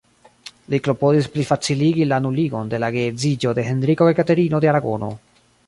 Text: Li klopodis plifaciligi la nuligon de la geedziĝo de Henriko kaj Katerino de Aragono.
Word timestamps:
Li 0.73 0.77
klopodis 0.85 1.27
plifaciligi 1.35 2.07
la 2.13 2.19
nuligon 2.25 2.73
de 2.73 2.81
la 2.85 2.91
geedziĝo 2.97 3.55
de 3.61 3.69
Henriko 3.71 4.09
kaj 4.11 4.17
Katerino 4.23 4.63
de 4.67 4.73
Aragono. 4.75 5.15